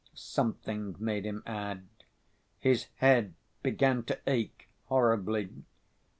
something 0.15 0.95
made 0.97 1.25
him 1.25 1.43
add. 1.45 1.85
His 2.57 2.87
head 2.95 3.35
began 3.61 4.01
to 4.05 4.19
ache 4.25 4.67
horribly. 4.87 5.49